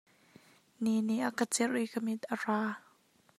[0.81, 2.59] Ni nih a ka cerh i ka mit a ra.